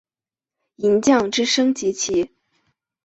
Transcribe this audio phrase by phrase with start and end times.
[0.77, 2.31] 银将之升级棋。